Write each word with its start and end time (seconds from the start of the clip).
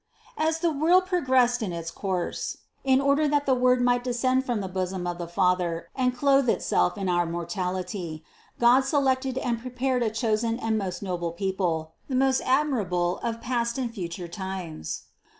145. 0.37 0.49
As 0.49 0.59
the 0.61 0.79
world 0.83 1.05
progressed 1.05 1.61
in 1.61 1.71
its 1.71 1.91
course, 1.91 2.57
in 2.83 2.99
order 2.99 3.27
that 3.27 3.45
the 3.45 3.53
Word 3.53 3.83
might 3.83 4.03
descend 4.03 4.43
from 4.43 4.59
the 4.59 4.67
bosom 4.67 5.05
of 5.05 5.19
the 5.19 5.27
Father 5.27 5.89
and 5.95 6.17
clothe 6.17 6.49
Itself 6.49 6.97
in 6.97 7.07
our 7.07 7.27
mortality, 7.27 8.23
God 8.59 8.81
selected 8.81 9.37
and 9.37 9.61
prepared 9.61 10.01
a 10.01 10.09
chosen 10.09 10.57
and 10.57 10.75
most 10.75 11.03
noble 11.03 11.31
people, 11.33 11.93
the 12.09 12.15
most 12.15 12.41
admirable 12.47 13.19
of 13.19 13.41
past 13.41 13.77
and 13.77 13.93
future 13.93 14.27
times. 14.27 15.03